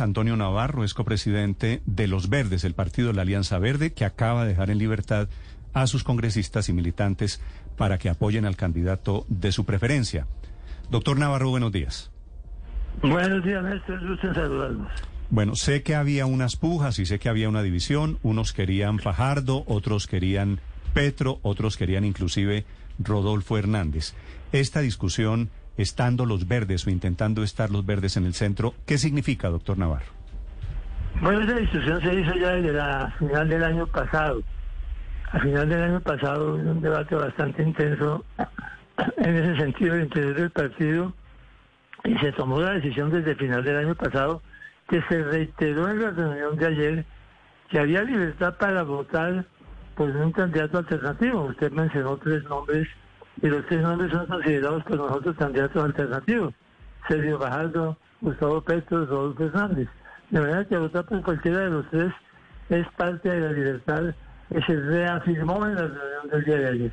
[0.00, 4.42] Antonio Navarro es copresidente de Los Verdes, el partido de la Alianza Verde, que acaba
[4.42, 5.28] de dejar en libertad
[5.74, 7.40] a sus congresistas y militantes
[7.76, 10.26] para que apoyen al candidato de su preferencia.
[10.90, 12.10] Doctor Navarro, buenos días.
[13.00, 14.04] Buenos días, Néstor.
[14.08, 14.88] Gusto saludarlos.
[15.30, 18.18] Bueno, sé que había unas pujas y sé que había una división.
[18.24, 20.58] Unos querían Fajardo, otros querían
[20.94, 22.64] Petro, otros querían inclusive
[22.98, 24.14] Rodolfo Hernández.
[24.50, 28.74] Esta discusión estando los verdes o intentando estar los verdes en el centro.
[28.86, 30.06] ¿Qué significa, doctor Navarro?
[31.20, 34.42] Bueno, esa discusión se hizo ya desde la final del año pasado.
[35.32, 38.24] A final del año pasado hubo un debate bastante intenso
[39.16, 41.12] en ese sentido del interior del partido
[42.04, 44.42] y se tomó la decisión desde el final del año pasado
[44.88, 47.04] que se reiteró en la reunión de ayer
[47.68, 49.44] que había libertad para votar
[49.96, 51.44] por un candidato alternativo.
[51.46, 52.86] Usted mencionó tres nombres
[53.42, 56.54] y los tres nombres son considerados por nosotros candidatos alternativos.
[57.08, 59.88] Sergio Bajaldo, Gustavo Petro, Rodolfo Fernández.
[60.30, 62.12] De manera que votar por cualquiera de los tres
[62.70, 64.02] es parte de la libertad
[64.48, 66.92] que se reafirmó en la reunión del día de ayer.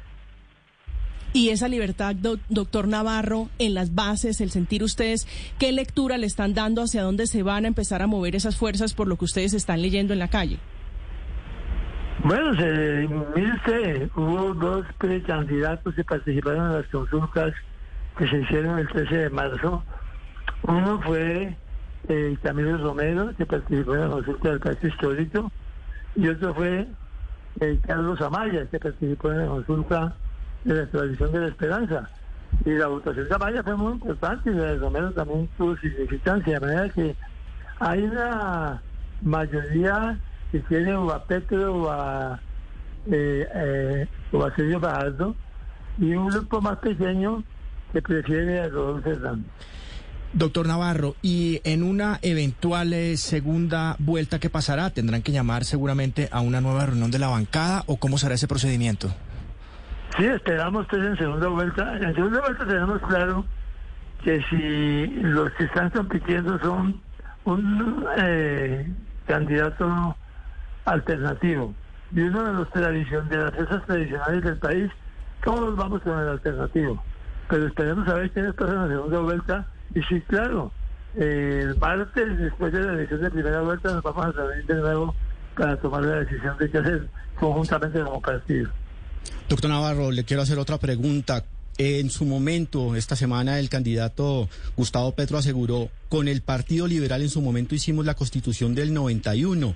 [1.36, 2.16] Y esa libertad,
[2.49, 5.27] doctor Navarro, en las bases, el sentir ustedes,
[5.58, 8.94] ¿qué lectura le están dando hacia dónde se van a empezar a mover esas fuerzas
[8.94, 10.59] por lo que ustedes están leyendo en la calle?
[12.23, 17.53] Bueno, se, mire hubo dos precandidatos que participaron en las consultas
[18.17, 19.83] que se hicieron el 13 de marzo.
[20.61, 21.57] Uno fue
[22.07, 25.52] eh, Camilo Romero, que participó en la consulta del Pacto Histórico,
[26.15, 26.88] y otro fue
[27.59, 30.15] eh, Carlos Amaya, que participó en la consulta
[30.63, 32.09] de la tradición de la esperanza.
[32.63, 36.53] Y la votación de Amaya fue muy importante y la de Romero también tuvo significancia,
[36.53, 37.17] de manera que
[37.81, 38.81] hay una
[39.21, 40.17] mayoría
[40.53, 42.39] si tiene o a Petro o a,
[43.11, 45.35] eh, eh, o a Sergio Fajardo,
[45.97, 47.43] y un grupo más pequeño
[47.91, 49.51] que prefiere a Rodolfo Hernández.
[50.33, 56.29] Doctor Navarro, y en una eventual eh, segunda vuelta que pasará, ¿tendrán que llamar seguramente
[56.31, 59.09] a una nueva reunión de la bancada o cómo será ese procedimiento?
[60.17, 61.97] Sí, esperamos que en segunda vuelta.
[61.97, 63.45] En segunda vuelta tenemos claro
[64.23, 67.02] que si los que están compitiendo son
[67.45, 68.87] un eh,
[69.27, 70.15] candidato
[70.86, 71.73] alternativo.
[72.16, 74.92] Y uno de los tradición, de las fechas tradicionales del país,
[75.44, 77.04] todos vamos con el alternativo.
[77.49, 79.67] Pero esperemos a ver quiénes pasan la segunda vuelta.
[79.95, 80.72] Y sí, claro,
[81.16, 85.16] el martes, después de la elección de primera vuelta, nos vamos a reunir de nuevo
[85.58, 87.08] para tomar la decisión de qué hacer
[87.39, 88.72] conjuntamente como partido.
[89.49, 91.45] Doctor Navarro, le quiero hacer otra pregunta.
[91.80, 97.30] En su momento, esta semana, el candidato Gustavo Petro aseguró, con el Partido Liberal en
[97.30, 99.73] su momento hicimos la constitución del 91.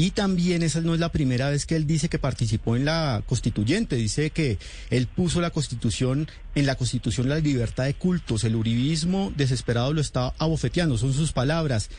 [0.00, 3.20] Y también esa no es la primera vez que él dice que participó en la
[3.26, 3.96] constituyente.
[3.96, 4.56] Dice que
[4.88, 8.44] él puso la constitución, en la constitución la libertad de cultos.
[8.44, 11.90] El uribismo desesperado lo está abofeteando, son sus palabras.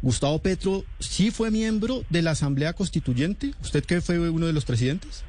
[0.00, 3.50] Gustavo Petro sí fue miembro de la Asamblea Constituyente.
[3.60, 5.22] ¿Usted que fue uno de los presidentes?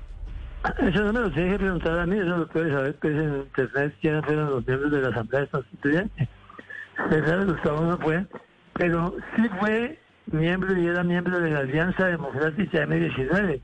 [0.80, 3.36] Eso no me lo tiene que preguntar a mí, eso lo puede saber pues, en
[3.42, 6.30] internet quiénes fueron los miembros de la Asamblea Constituyente.
[7.48, 8.26] Gustavo no fue,
[8.76, 13.62] pero sí fue miembro y era miembro de la Alianza Democrática M19,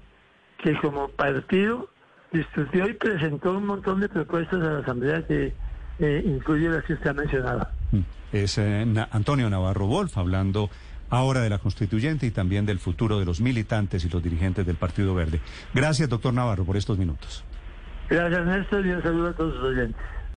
[0.63, 1.89] que como partido
[2.31, 5.53] discutió y presentó un montón de propuestas a la Asamblea que
[5.99, 7.67] eh, incluye las que usted ha mencionado.
[7.91, 7.99] Mm.
[8.31, 10.69] Es eh, Antonio Navarro Wolf hablando
[11.09, 14.75] ahora de la constituyente y también del futuro de los militantes y los dirigentes del
[14.75, 15.41] Partido Verde.
[15.73, 17.43] Gracias, doctor Navarro, por estos minutos.
[18.09, 20.01] Gracias, Néstor, y un saludo a todos los oyentes.